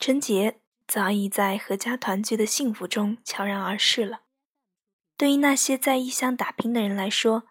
[0.00, 0.58] 春节
[0.88, 4.22] 早已在阖家团聚的幸福中悄然而逝了。
[5.18, 7.42] 对于那些在异乡打拼的人来说，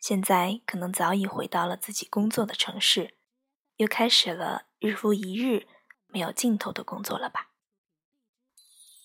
[0.00, 3.18] 现在可能早已回到了自己工作的城市，
[3.76, 5.66] 又开始了日复一日
[6.06, 7.48] 没有尽头的工作了吧？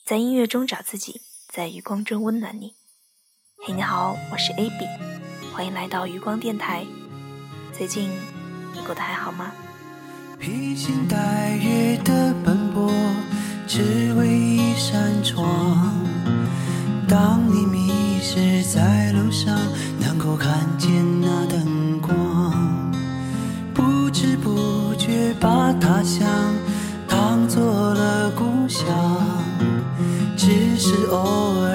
[0.06, 2.78] 在音乐中找自己，在余光中温暖你。
[3.66, 4.88] 嘿，你好，我是 AB，
[5.54, 6.86] 欢迎来到余光电台。
[7.74, 8.10] 最近
[8.74, 9.54] 你过得还好吗？
[10.40, 12.92] 披星戴月的奔过，
[13.68, 15.94] 只为一扇窗。
[17.08, 19.56] 当你迷失在路上，
[20.00, 20.90] 能够看见
[21.22, 22.92] 那灯光，
[23.74, 26.28] 不知不觉把他乡
[27.08, 27.64] 当做
[27.94, 28.86] 了故乡。
[30.36, 31.73] 只是偶尔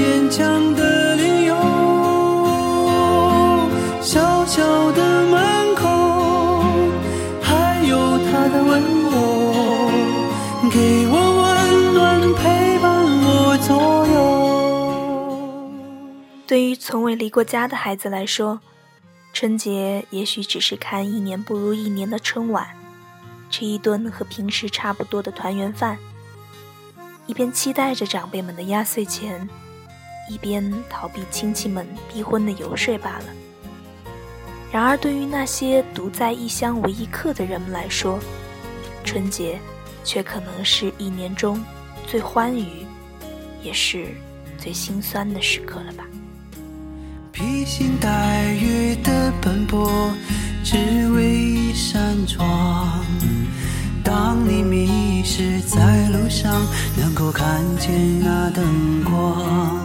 [0.00, 1.54] 坚强的理由。
[4.00, 5.86] 小小的门口，
[7.42, 9.10] 还有他的温柔。
[10.70, 12.88] 给我温暖，陪伴
[13.26, 13.76] 我左
[14.06, 15.70] 右。
[16.46, 18.60] 对于从未离过家的孩子来说，
[19.34, 22.68] 春节也许只是看一年不如一年的春晚，
[23.50, 25.98] 吃一顿和平时差不多的团圆饭，
[27.26, 29.46] 一边期待着长辈们的压岁钱，
[30.30, 33.24] 一边逃避亲戚们逼婚的游说罢了。
[34.70, 38.18] 然而，对于那些独在异乡为异客的人们来说，
[39.04, 39.58] 春节。
[40.02, 41.62] 却可能是一年中
[42.06, 42.86] 最欢愉，
[43.62, 44.06] 也是
[44.56, 46.06] 最心酸的时刻了吧。
[47.30, 50.10] 披星戴月的奔波，
[50.64, 50.78] 只
[51.12, 53.04] 为一扇窗。
[54.02, 56.66] 当你迷失在路上，
[56.96, 59.84] 能够看见那灯光，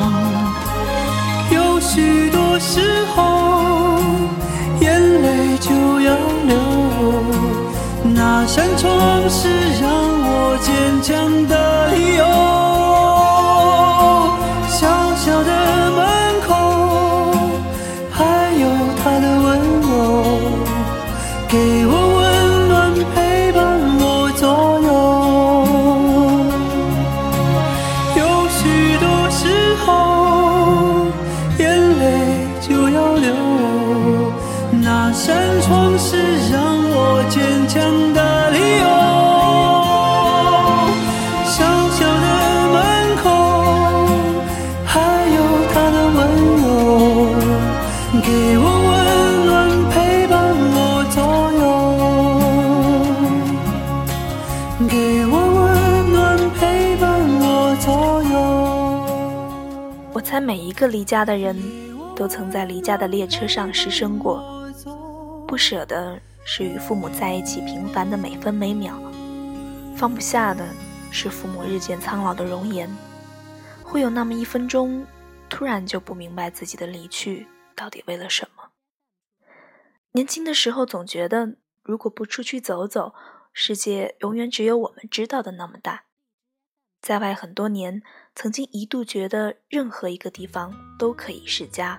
[8.53, 9.47] 扇窗是
[9.81, 11.60] 让我坚强的
[60.41, 61.55] 每一个离家的人
[62.15, 64.43] 都曾在离家的列车上失声过，
[65.47, 66.19] 不舍的。
[66.43, 68.99] 是与父母在一起平凡的每分每秒，
[69.95, 70.67] 放不下的
[71.11, 72.89] 是父母日渐苍老的容颜，
[73.83, 75.05] 会有那么一分钟，
[75.47, 78.69] 突然就不明白自己的离去到底为了什么。
[80.13, 83.13] 年轻的时候总觉得，如果不出去走走，
[83.53, 86.05] 世界永远只有我们知道的那么大。
[87.01, 88.03] 在外很多年，
[88.35, 91.97] 曾经一度觉得任何一个地方都可以是家，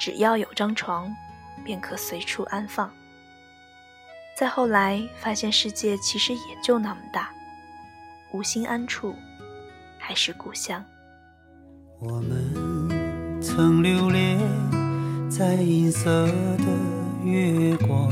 [0.00, 1.14] 只要有张床，
[1.62, 2.90] 便可随处安放。
[4.38, 7.30] 再后来，发现世界其实也就那么大，
[8.32, 9.14] 无心安处，
[9.98, 10.82] 还是故乡。
[12.00, 14.40] 我们曾流连
[15.30, 16.64] 在银色的
[17.22, 18.10] 月光，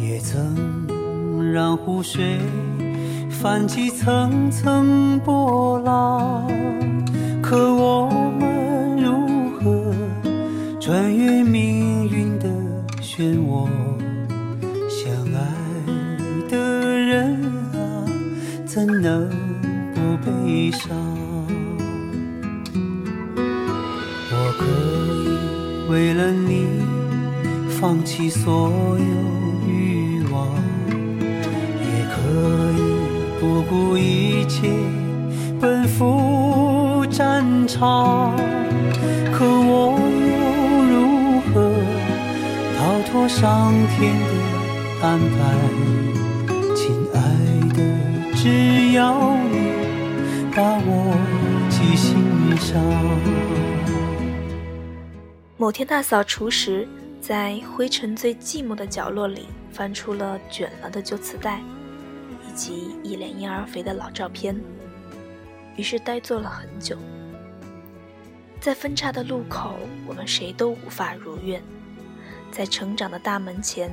[0.00, 0.86] 也曾
[1.52, 2.38] 让湖水
[3.40, 6.50] 泛起层层波浪。
[7.40, 9.94] 可我们如何
[10.80, 12.48] 穿越命运的
[13.00, 13.68] 漩涡？
[14.88, 15.40] 相爱
[16.50, 17.40] 的人
[17.74, 18.04] 啊
[18.66, 19.30] 怎能
[19.94, 20.88] 不悲伤？
[24.30, 25.92] 我可以。
[25.92, 26.66] 为了你
[27.68, 28.87] 放弃所有
[33.58, 34.70] 不顾一切
[35.60, 38.36] 奔赴战场。
[39.32, 40.30] 可我又
[40.86, 41.74] 如何
[42.78, 44.32] 逃脱上天的
[45.02, 45.36] 安排？
[46.76, 47.18] 亲爱
[47.74, 47.78] 的，
[48.36, 49.56] 只要你
[50.54, 51.18] 把我
[51.68, 52.14] 记心
[52.58, 52.80] 上。
[55.56, 56.86] 某天大扫除时，
[57.20, 61.60] 在灰尘最寂寞的角落里，翻出了卷了的旧磁带，
[62.58, 64.60] 及一脸婴儿肥的老照片。
[65.76, 66.98] 于是呆坐了很久。
[68.60, 69.76] 在分岔的路口，
[70.08, 71.60] 我们谁都无法如愿；
[72.50, 73.88] 在成长的大门前，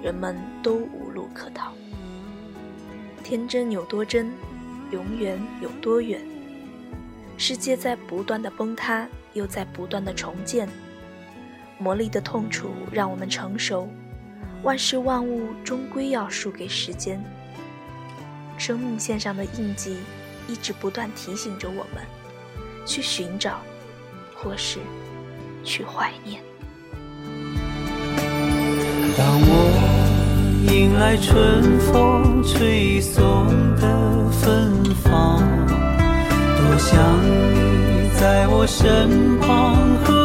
[0.00, 1.72] 人们都无路可逃。
[3.24, 4.30] 天真有多真，
[4.92, 6.24] 永远有多远？
[7.36, 10.68] 世界在不断的崩塌，又在不断的重建。
[11.78, 13.88] 磨砺的痛楚让我们成熟，
[14.62, 17.20] 万事万物终归要输给时间。
[18.56, 19.98] 生命线上的印记
[20.48, 22.04] 一直不断提醒着我们，
[22.86, 23.60] 去寻找，
[24.34, 24.78] 或是
[25.64, 26.40] 去怀念。
[29.16, 33.46] 当我迎来春风吹送
[33.76, 40.23] 的芬芳，多想你在我身旁和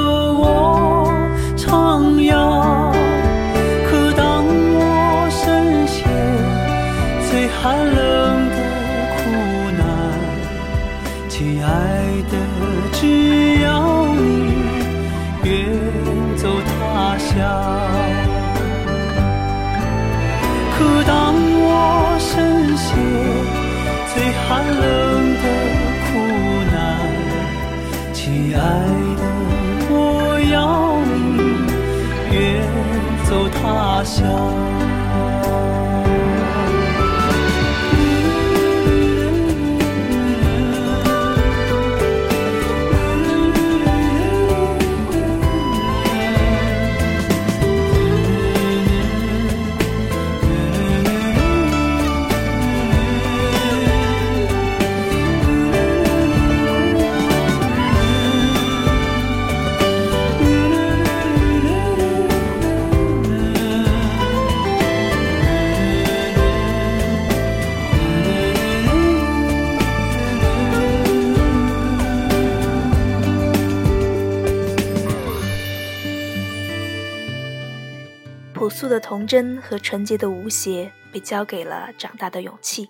[78.89, 82.89] 的童真和纯洁的无邪被交给了长大的勇气，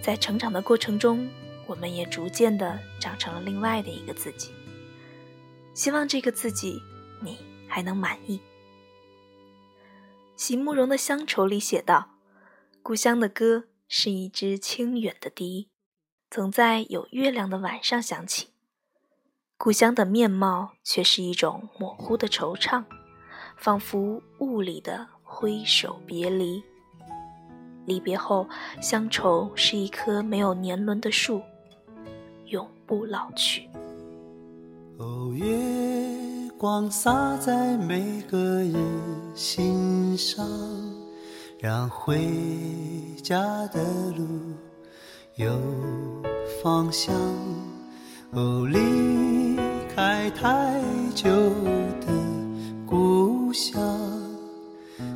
[0.00, 1.28] 在成长的过程中，
[1.66, 4.52] 我们也逐渐的长成了另外的一个自己。
[5.74, 6.80] 希望这个自己
[7.20, 8.40] 你还能满意。
[10.36, 12.10] 席慕容的《乡愁》里写道
[12.82, 15.70] ：“故乡的歌是一支清远的笛，
[16.30, 18.48] 总在有月亮的晚上响起；
[19.56, 22.84] 故乡的面貌却是一种模糊的惆怅。”
[23.62, 26.60] 仿佛雾里的挥手别离，
[27.86, 28.44] 离别后，
[28.80, 31.40] 乡愁是一棵没有年轮的树，
[32.46, 33.68] 永不老去。
[34.98, 35.46] 哦，月
[36.58, 38.74] 光洒在每个人
[39.32, 40.44] 心上，
[41.60, 42.18] 让回
[43.22, 43.80] 家的
[44.16, 44.26] 路
[45.36, 45.56] 有
[46.60, 47.14] 方向。
[48.32, 49.56] 哦，离
[49.94, 50.82] 开太
[51.14, 51.30] 久
[52.00, 52.01] 的。
[53.52, 53.82] 故乡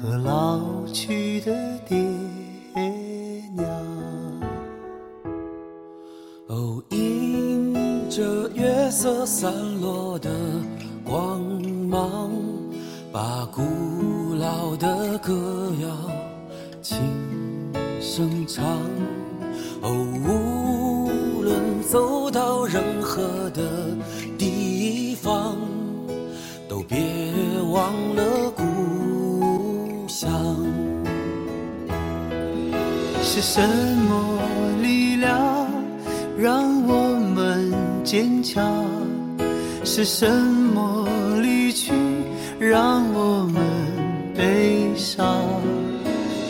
[0.03, 0.61] 和老
[0.93, 1.57] 去的
[1.89, 1.97] 爹
[3.57, 3.67] 娘，
[6.49, 9.51] 哦，迎着月色散
[9.81, 10.29] 落的
[11.03, 11.41] 光
[11.89, 12.31] 芒，
[13.11, 15.89] 把古老的歌谣
[16.83, 16.99] 轻
[18.03, 18.63] 声唱。
[19.81, 19.97] 哦，
[20.29, 23.63] 无论走到任何的
[24.37, 25.57] 地方，
[27.77, 30.31] 忘了故乡，
[33.23, 33.61] 是什
[34.09, 34.41] 么
[34.81, 35.69] 力量
[36.39, 37.71] 让我们
[38.03, 38.65] 坚强？
[39.85, 41.07] 是什么
[41.43, 41.93] 离去
[42.59, 43.63] 让我们
[44.35, 45.37] 悲伤？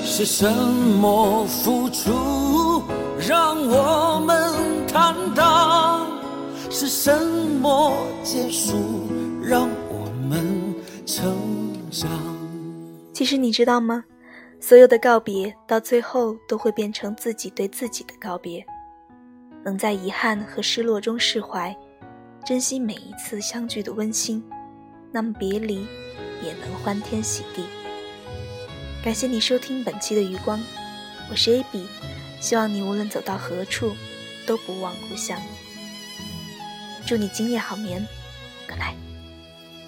[0.04, 2.84] 是什么付出
[3.18, 4.54] 让我们
[4.86, 6.06] 坦荡？
[6.70, 7.10] 是什
[7.60, 7.92] 么
[8.22, 8.76] 结束
[9.42, 9.68] 让？
[13.16, 14.04] 其实你知道吗？
[14.60, 18.62] 所有的告别到最后都会变成自己对自己的告别。
[19.64, 21.74] 能在遗憾和失落中释怀，
[22.44, 24.44] 珍惜每一次相聚的温馨，
[25.10, 25.86] 那么别离
[26.42, 27.64] 也能欢天喜地。
[29.02, 30.62] 感谢你收听本期的余光，
[31.30, 31.86] 我是 AB，
[32.38, 33.96] 希望你无论走到何处
[34.46, 35.40] 都不忘故乡。
[37.06, 38.06] 祝你今夜好眠
[38.68, 39.05] ，Good night。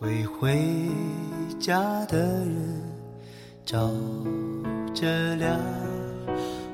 [0.00, 0.58] 为回
[1.60, 2.82] 家的人
[3.64, 3.90] 照
[4.92, 5.56] 着亮。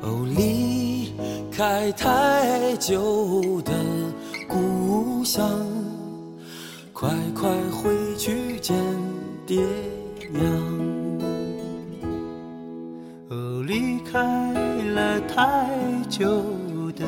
[0.03, 1.13] 哦，离
[1.53, 3.73] 开太久的
[4.49, 5.47] 故乡，
[6.95, 8.75] 快快回去见
[9.47, 9.63] 爹
[10.33, 10.43] 娘。
[13.29, 14.53] 哦，离开
[14.95, 15.69] 了太
[16.09, 16.27] 久
[16.97, 17.05] 的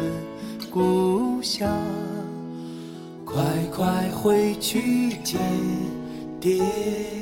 [0.70, 1.66] 故乡，
[3.24, 3.42] 快
[3.74, 5.40] 快回去见
[6.42, 7.21] 爹